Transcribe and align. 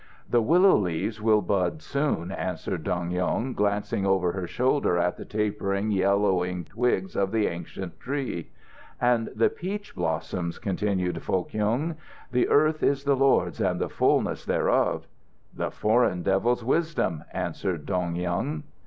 "The 0.27 0.41
willow 0.41 0.75
leaves 0.77 1.21
will 1.21 1.43
bud 1.43 1.79
soon," 1.83 2.31
answered 2.31 2.83
Dong 2.83 3.11
Yung, 3.11 3.53
glancing 3.53 4.03
over 4.03 4.31
her 4.31 4.47
shoulder 4.47 4.97
at 4.97 5.15
the 5.15 5.25
tapering, 5.25 5.91
yellowing 5.91 6.65
twigs 6.65 7.15
of 7.15 7.31
the 7.31 7.45
ancient 7.45 7.99
tree. 7.99 8.49
"And 8.99 9.27
the 9.35 9.49
beech 9.49 9.93
blossoms," 9.95 10.57
continued 10.57 11.21
Foh 11.21 11.43
Kyung. 11.43 11.97
"'The 12.31 12.47
earth 12.47 12.81
is 12.81 13.03
the 13.03 13.15
Lord's, 13.15 13.61
and 13.61 13.79
the 13.79 13.89
fullness 13.89 14.43
thereof.'" 14.43 15.05
"The 15.55 15.69
foreign 15.69 16.23
devil's 16.23 16.63
wisdom," 16.63 17.23
answered 17.31 17.85
Dong 17.85 18.15
Yung. 18.15 18.63